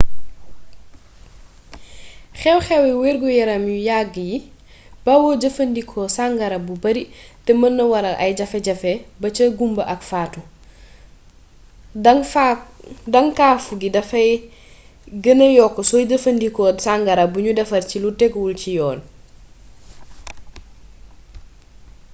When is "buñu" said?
17.33-17.51